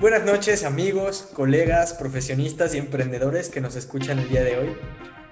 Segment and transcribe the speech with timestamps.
[0.00, 4.74] Buenas noches amigos, colegas, profesionistas y emprendedores que nos escuchan el día de hoy.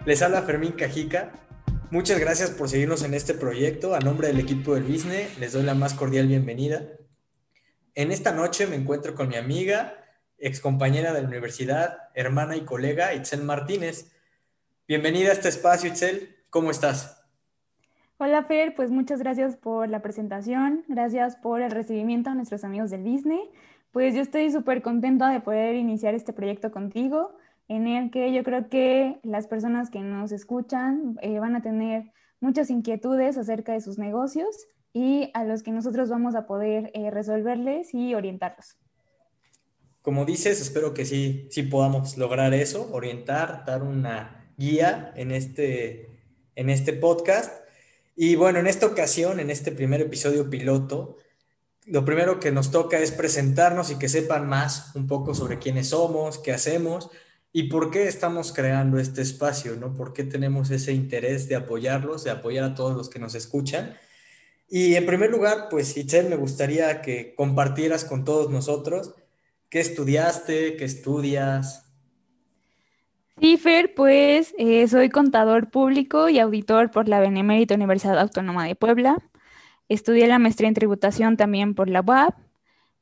[0.05, 1.33] Les habla Fermín Cajica.
[1.91, 3.95] Muchas gracias por seguirnos en este proyecto.
[3.95, 6.83] A nombre del equipo del Business les doy la más cordial bienvenida.
[7.95, 10.05] En esta noche me encuentro con mi amiga,
[10.37, 14.13] ex compañera de la universidad, hermana y colega Itzel Martínez.
[14.87, 16.37] Bienvenida a este espacio, Itzel.
[16.51, 17.25] ¿Cómo estás?
[18.19, 22.91] Hola Fer, pues muchas gracias por la presentación, gracias por el recibimiento a nuestros amigos
[22.91, 23.49] del Disney
[23.93, 27.37] pues yo estoy súper contenta de poder iniciar este proyecto contigo,
[27.69, 32.11] en el que yo creo que las personas que nos escuchan eh, van a tener
[32.41, 37.11] muchas inquietudes acerca de sus negocios y a los que nosotros vamos a poder eh,
[37.11, 38.77] resolverles y orientarlos.
[40.03, 46.09] Como dices, espero que sí, sí podamos lograr eso, orientar, dar una guía en este,
[46.55, 47.63] en este podcast.
[48.17, 51.17] Y bueno, en esta ocasión, en este primer episodio piloto,
[51.91, 55.89] lo primero que nos toca es presentarnos y que sepan más un poco sobre quiénes
[55.89, 57.11] somos, qué hacemos
[57.53, 59.95] y por qué estamos creando este espacio, ¿no?
[59.95, 63.97] ¿Por qué tenemos ese interés de apoyarlos, de apoyar a todos los que nos escuchan?
[64.69, 69.15] Y en primer lugar, pues Itzel, me gustaría que compartieras con todos nosotros
[69.71, 71.85] qué estudiaste, qué estudias.
[73.41, 78.75] Sí, Fer, pues eh, soy contador público y auditor por la Benemérita Universidad Autónoma de
[78.75, 79.19] Puebla.
[79.89, 82.35] Estudié la maestría en tributación también por la UAP.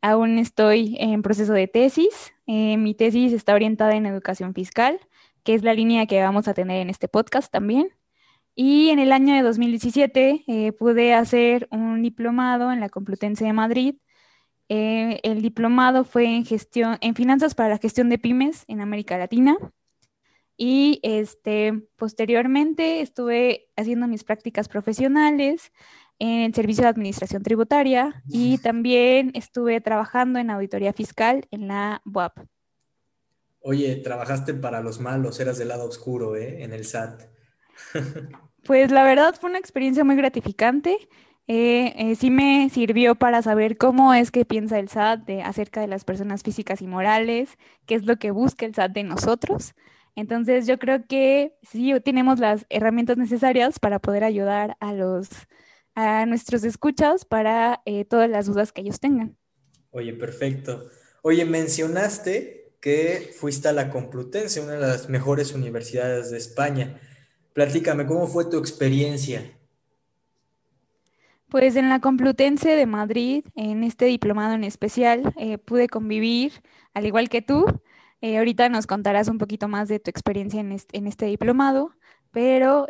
[0.02, 2.32] Aún estoy en proceso de tesis.
[2.46, 5.00] Eh, mi tesis está orientada en educación fiscal,
[5.42, 7.90] que es la línea que vamos a tener en este podcast también.
[8.54, 13.52] Y en el año de 2017 eh, pude hacer un diplomado en la Complutense de
[13.52, 13.96] Madrid.
[14.68, 19.18] Eh, el diplomado fue en gestión, en finanzas para la gestión de pymes en América
[19.18, 19.56] Latina.
[20.56, 25.72] Y este, posteriormente estuve haciendo mis prácticas profesionales
[26.18, 32.38] en servicio de administración tributaria y también estuve trabajando en auditoría fiscal en la UAP.
[33.60, 36.62] Oye, trabajaste para los malos, eras del lado oscuro, ¿eh?
[36.62, 37.22] En el SAT.
[38.64, 41.08] pues la verdad fue una experiencia muy gratificante.
[41.48, 45.80] Eh, eh, sí me sirvió para saber cómo es que piensa el SAT de, acerca
[45.80, 49.74] de las personas físicas y morales, qué es lo que busca el SAT de nosotros.
[50.16, 55.28] Entonces yo creo que sí tenemos las herramientas necesarias para poder ayudar a los
[55.96, 59.36] a nuestros escuchas para eh, todas las dudas que ellos tengan.
[59.90, 60.90] Oye, perfecto.
[61.22, 67.00] Oye, mencionaste que fuiste a la Complutense, una de las mejores universidades de España.
[67.54, 69.50] Platícame, ¿cómo fue tu experiencia?
[71.48, 76.52] Pues en la Complutense de Madrid, en este diplomado en especial, eh, pude convivir,
[76.92, 77.64] al igual que tú.
[78.20, 81.92] Eh, ahorita nos contarás un poquito más de tu experiencia en este, en este diplomado,
[82.32, 82.86] pero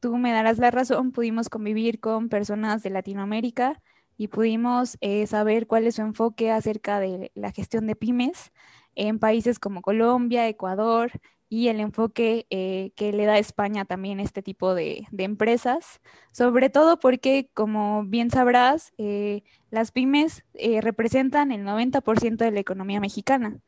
[0.00, 3.80] tú me darás la razón, pudimos convivir con personas de Latinoamérica
[4.16, 8.52] y pudimos eh, saber cuál es su enfoque acerca de la gestión de pymes
[8.94, 11.12] en países como Colombia, Ecuador
[11.48, 16.00] y el enfoque eh, que le da España también a este tipo de, empresas,
[16.32, 20.44] sobre todo porque, como bien sabrás, eh, las pymes
[20.82, 23.60] representan el 90% de la economía mexicana.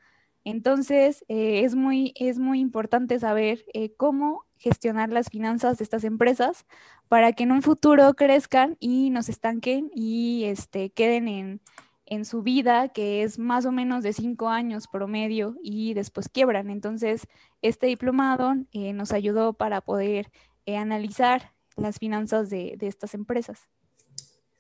[0.45, 3.65] Entonces, es, muy, es muy importante saber
[3.97, 6.67] cómo gestionar las finanzas de estas empresas
[7.09, 11.61] para que en un futuro crezcan y nos estanquen y este, queden
[12.07, 16.69] en, su vida, que es más o menos de cinco años promedio y después quiebran.
[16.69, 17.29] Entonces,
[17.63, 20.31] este diplomado eh, nos ayudó para poder
[20.67, 23.69] eh, analizar las finanzas de, de, estas empresas.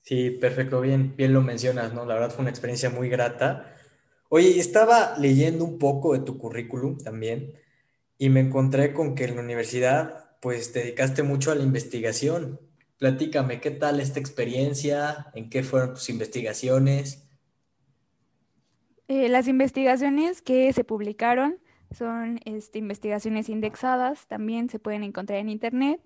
[0.02, 2.06] Sí, perfecto, bien, bien lo mencionas, ¿no?
[2.06, 3.74] La verdad fue una experiencia muy grata.
[4.32, 7.52] Oye, estaba leyendo un poco de tu currículum también
[8.16, 12.60] y me encontré con que en la universidad pues te dedicaste mucho a la investigación.
[12.98, 15.32] Platícame, ¿qué tal esta experiencia?
[15.34, 17.28] ¿En qué fueron tus investigaciones?
[19.08, 21.58] Eh, las investigaciones que se publicaron
[21.90, 26.00] son este, investigaciones indexadas, también se pueden encontrar en Internet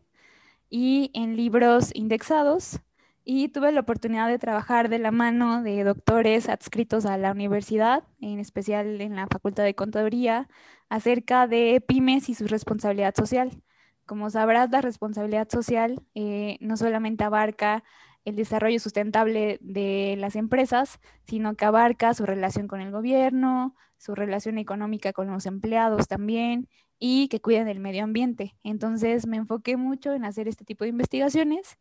[0.71, 2.81] y en libros indexados.
[3.27, 8.05] Y tuve la oportunidad de trabajar de la mano de doctores adscritos a la universidad,
[8.21, 10.47] en especial en la Facultad de Contaduría,
[10.91, 13.63] acerca de pymes y su responsabilidad social.
[14.05, 17.83] Como sabrás, la responsabilidad social eh, no solamente abarca
[18.27, 24.15] el desarrollo sustentable de las empresas, sino que abarca su relación con el gobierno, su
[24.15, 26.69] relación económica con los empleados también
[26.99, 28.55] y que cuiden del medio ambiente.
[28.63, 31.79] Entonces me enfoqué mucho en hacer este tipo de investigaciones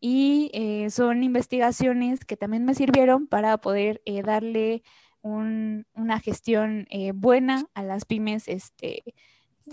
[0.00, 4.82] y eh, son investigaciones que también me sirvieron para poder eh, darle
[5.22, 9.02] una gestión eh, buena a las pymes este,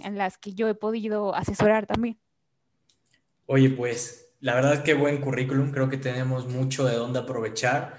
[0.04, 2.20] en las que yo he podido asesorar también.
[3.46, 7.98] Oye, pues la verdad que buen currículum, creo que tenemos mucho de dónde aprovechar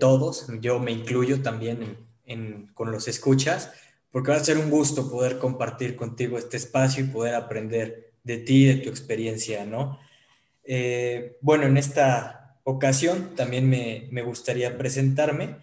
[0.00, 1.96] todos, yo me incluyo también
[2.74, 3.72] con los escuchas,
[4.10, 8.38] porque va a ser un gusto poder compartir contigo este espacio y poder aprender de
[8.38, 10.00] ti, de tu experiencia, ¿no?
[10.64, 15.56] Eh, bueno, en esta ocasión también me, me gustaría presentarme.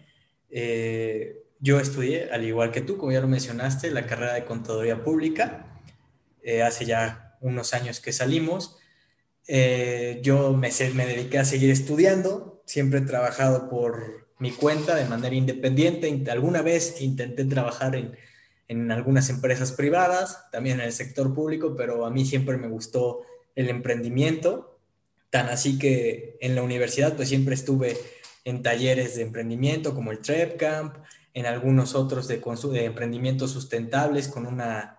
[0.50, 5.02] Eh, yo estudié, al igual que tú, como ya lo mencionaste, la carrera de Contaduría
[5.02, 5.80] Pública.
[6.42, 8.78] Eh, hace ya unos años que salimos.
[10.22, 12.62] yo me, me dediqué a seguir estudiando.
[12.66, 16.30] Siempre he trabajado por mi cuenta de manera independiente.
[16.30, 18.16] Alguna vez intenté trabajar en,
[18.70, 23.22] en algunas empresas privadas, también en el sector público, pero a mí siempre me gustó
[23.56, 24.69] el emprendimiento.
[25.30, 27.96] Tan así que en la universidad pues siempre estuve
[28.44, 30.96] en talleres de emprendimiento como el TREP Camp,
[31.32, 34.98] en algunos otros de, de emprendimientos sustentables con una,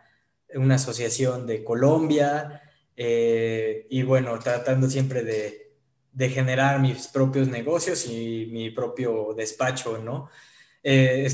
[0.55, 2.61] una asociación de Colombia
[2.95, 10.29] eh, y bueno, tratando siempre de, generar mis propios negocios y mi propio despacho, ¿no?
[10.83, 11.27] Eh,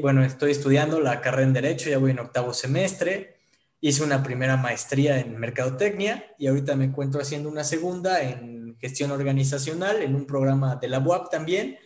[0.00, 3.41] bueno, estoy estudiando la carrera en Derecho, ya voy en octavo semestre,
[3.82, 9.10] hice una primera maestría en Mercadotecnia y ahorita me encuentro haciendo una segunda en Gestión
[9.10, 11.78] Organizacional en un programa de la UAP también,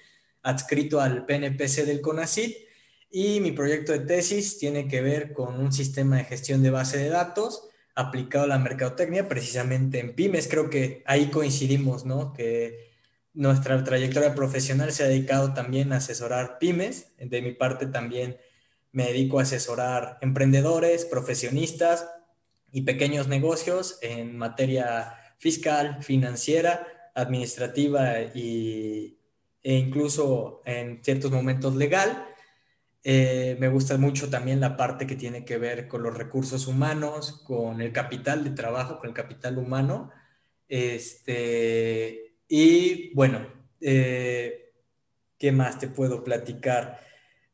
[0.43, 2.55] adscrito al PNPC del CONACYT
[3.11, 6.99] y mi proyecto de tesis tiene que ver con un sistema de gestión de base
[6.99, 10.49] de datos aplicado a la mercadotecnia, precisamente en pymes.
[10.49, 12.35] Creo que ahí coincidimos, ¿no?
[12.35, 12.91] Que
[13.33, 17.15] nuestra trayectoria profesional se ha dedicado también a asesorar pymes.
[17.19, 18.37] De mi parte también
[18.97, 22.09] me dedico a asesorar emprendedores, profesionistas
[22.73, 29.19] y pequeños negocios en materia fiscal, financiera, administrativa y,
[29.63, 32.27] e incluso en ciertos momentos legal.
[33.05, 37.43] Eh, me gusta mucho también la parte que tiene que ver con los recursos humanos,
[37.45, 40.11] con el capital de trabajo, con el capital humano.
[40.69, 43.47] Este, y bueno,
[43.79, 44.73] eh,
[45.37, 47.05] ¿qué más te puedo platicar?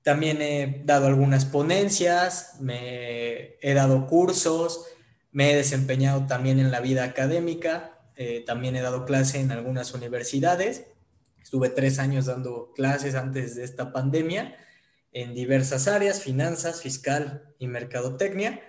[0.02, 4.86] También he dado algunas ponencias, me he dado cursos,
[5.30, 9.94] me he desempeñado también en la vida académica, eh, también he dado clase en algunas
[9.94, 10.86] universidades.
[11.40, 14.56] Estuve tres años dando clases antes de esta pandemia
[15.12, 18.60] en diversas áreas, finanzas, fiscal y mercadotecnia.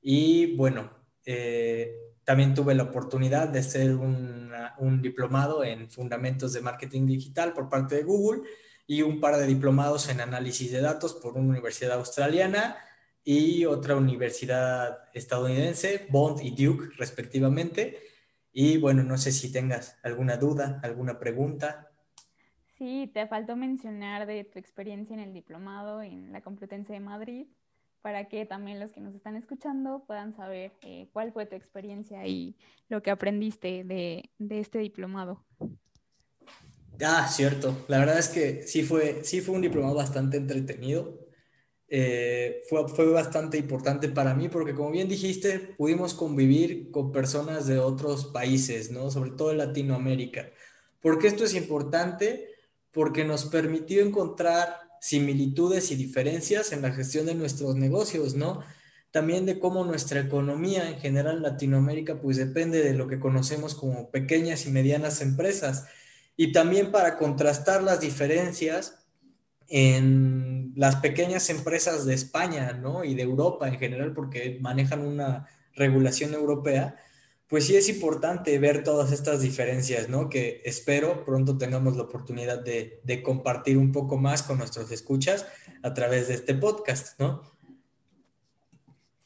[0.00, 0.92] Y bueno,
[1.24, 7.68] eh, también tuve la oportunidad de un, un diplomado en fundamentos de marketing digital por
[7.68, 8.42] parte de Google
[8.90, 12.76] y un par de diplomados en análisis de datos por una universidad australiana
[13.22, 17.98] y otra universidad estadounidense, Bond y Duke, respectivamente.
[18.50, 21.88] Y bueno, no sé si tengas alguna duda, alguna pregunta.
[22.78, 27.46] Sí, te faltó mencionar de tu experiencia en el diplomado en la Complutense de Madrid,
[28.02, 32.26] para que también los que nos están escuchando puedan saber eh, cuál fue tu experiencia
[32.26, 32.56] y
[32.88, 35.46] lo que aprendiste de, de, este diplomado.
[37.02, 37.84] Ah, cierto.
[37.88, 41.18] La verdad es que sí fue, sí fue un diplomado bastante entretenido.
[41.88, 47.66] Eh, fue, fue bastante importante para mí porque, como bien dijiste, pudimos convivir con personas
[47.66, 49.10] de otros países, ¿no?
[49.10, 50.50] Sobre todo de Latinoamérica.
[51.00, 52.50] ¿Por qué esto es importante?
[52.92, 58.62] porque nos permitió encontrar similitudes y diferencias en la gestión de nuestros negocios, ¿no?
[59.10, 63.74] También de cómo nuestra economía en general en Latinoamérica pues depende de lo que conocemos
[63.74, 65.86] como pequeñas y medianas empresas.
[66.40, 69.06] Y también para contrastar las diferencias
[69.68, 73.04] en las pequeñas empresas de España, ¿no?
[73.04, 76.96] Y de Europa en general porque manejan una regulación europea
[77.50, 80.30] pues sí es importante ver todas estas diferencias, ¿no?
[80.30, 85.46] Que espero pronto tengamos la oportunidad de, compartir un poco más con nuestros escuchas
[85.82, 87.42] a través de este podcast, ¿no?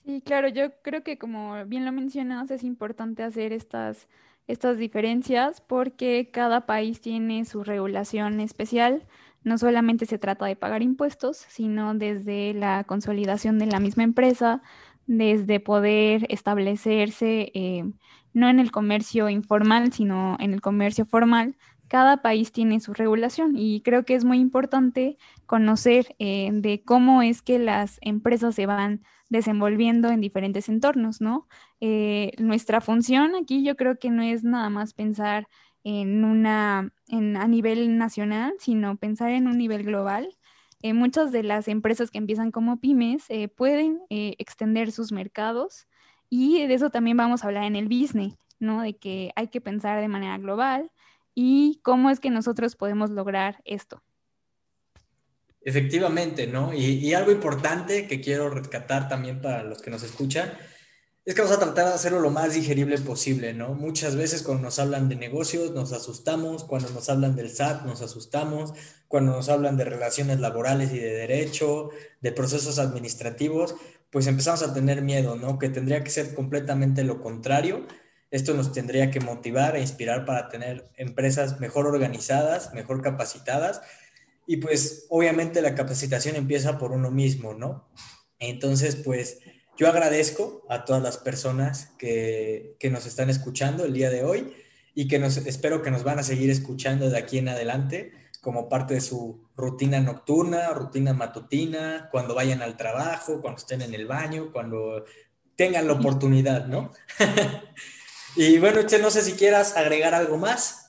[0.05, 4.09] Sí, claro, yo creo que como bien lo mencionas, es importante hacer estas,
[4.47, 9.07] estas diferencias porque cada país tiene su regulación especial.
[9.43, 14.63] No solamente se trata de pagar impuestos, sino desde la consolidación de la misma empresa,
[15.07, 17.85] desde poder establecerse eh,
[18.33, 21.57] no en el comercio informal, sino en el comercio formal.
[21.89, 27.23] Cada país tiene su regulación y creo que es muy importante conocer eh, de cómo
[27.23, 31.49] es que las empresas se van desenvolviendo en diferentes entornos, ¿no?
[31.81, 35.49] Eh, nuestra función aquí yo creo que no es nada más pensar
[35.83, 40.29] en una, en, a nivel nacional, sino pensar en un nivel global
[40.83, 45.89] eh, muchas de las empresas que empiezan como pymes eh, pueden extender sus mercados
[46.29, 48.83] y de eso también vamos a hablar en el business, ¿no?
[48.83, 50.91] De que hay que pensar de manera global
[51.35, 54.03] y cómo es que nosotros podemos lograr esto.
[55.65, 56.75] Efectivamente, ¿no?
[56.75, 60.53] Y, algo importante que quiero rescatar también para los que nos escuchan,
[61.25, 63.73] es que vamos a tratar de hacerlo lo más digerible posible, ¿no?
[63.73, 68.03] Muchas veces cuando nos hablan de negocios nos asustamos, cuando nos hablan del SAT nos
[68.03, 68.75] asustamos,
[69.09, 71.89] cuando nos hablan de relaciones laborales y de derecho,
[72.21, 73.75] de procesos administrativos,
[74.11, 75.59] pues empezamos a tener miedo, ¿no?
[75.59, 77.87] Que tendría que ser completamente lo contrario.
[78.31, 83.81] Esto nos tendría que motivar e inspirar para tener empresas mejor organizadas, mejor capacitadas.
[84.47, 87.89] Y pues obviamente la capacitación empieza por uno mismo, ¿no?
[88.39, 89.39] Entonces, pues
[89.77, 94.55] yo agradezco a todas las personas que, nos están escuchando el día de hoy
[94.95, 98.69] y que nos, espero que nos van a seguir escuchando de aquí en adelante como
[98.69, 104.07] parte de su rutina nocturna, rutina matutina, cuando vayan al trabajo, cuando estén en el
[104.07, 105.07] baño, cuando
[105.57, 106.93] tengan la oportunidad, ¿no?
[108.37, 110.84] y bueno, no sé si quieras agregar algo más.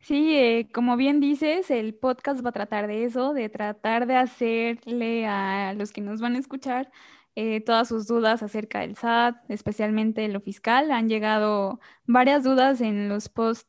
[0.00, 4.16] Sí, eh, como bien dices, el podcast va a tratar de eso, de tratar de
[4.16, 6.90] hacerle a los que nos van a escuchar
[7.34, 10.90] eh, todas sus dudas acerca del SAT, especialmente lo fiscal.
[10.92, 13.68] Han llegado varias dudas en los posts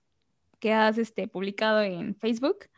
[0.59, 2.69] que has este, publicado en Facebook.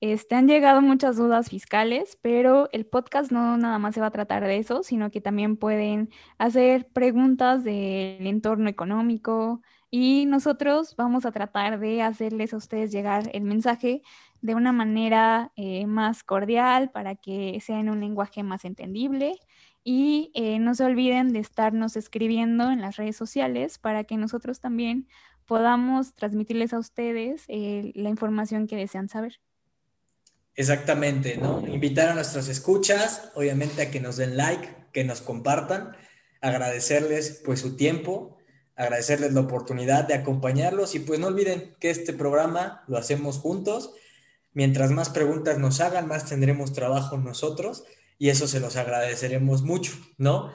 [0.00, 4.10] Este, han llegado muchas dudas fiscales, pero el podcast no nada más se va a
[4.10, 9.62] tratar de eso, sino que también pueden hacer preguntas del entorno económico
[9.94, 14.00] y nosotros vamos a tratar de hacerles a ustedes llegar el mensaje
[14.40, 19.38] de una manera eh, más cordial para que sea en un lenguaje más entendible
[19.84, 24.60] y eh, no se olviden de estarnos escribiendo en las redes sociales para que nosotros
[24.60, 25.08] también
[25.46, 29.40] podamos transmitirles a ustedes eh, la información que desean saber.
[30.54, 31.66] Exactamente, ¿no?
[31.68, 35.94] Invitar a nuestras escuchas, obviamente a que nos den like, que nos compartan,
[36.40, 38.38] agradecerles pues su tiempo,
[38.82, 43.92] agradecerles la oportunidad de acompañarlos y pues no olviden que este programa lo hacemos juntos.
[44.52, 47.84] Mientras más preguntas nos hagan, más tendremos trabajo nosotros
[48.18, 50.52] y eso se los agradeceremos mucho, ¿no?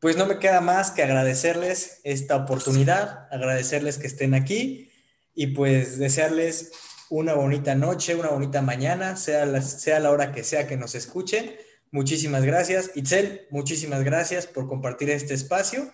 [0.00, 4.90] Pues no me queda más que agradecerles esta oportunidad, agradecerles que estén aquí
[5.34, 6.72] y pues desearles
[7.10, 10.94] una bonita noche, una bonita mañana, sea la, sea la hora que sea que nos
[10.94, 11.54] escuchen.
[11.90, 12.92] Muchísimas gracias.
[12.94, 15.92] Itzel, muchísimas gracias por compartir este espacio.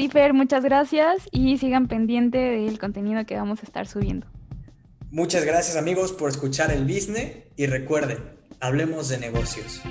[0.00, 4.26] A ti, Fer, muchas gracias y sigan pendiente del contenido que vamos a estar subiendo.
[5.10, 8.16] Muchas gracias amigos por escuchar el business y recuerden,
[8.60, 9.82] hablemos de negocios.